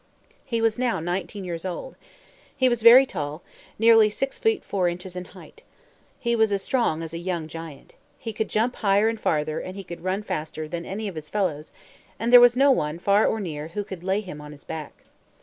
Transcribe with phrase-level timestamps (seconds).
[0.43, 1.95] He was now nineteen years old.
[2.57, 3.43] He was very tall
[3.77, 5.61] nearly six feet four inches in height.
[6.19, 7.97] He was as strong as a young giant.
[8.17, 11.29] He could jump higher and farther, and he could run faster, than any of his
[11.29, 11.71] fellows;
[12.17, 14.93] and there was no one, far or near, who could lay him on his back.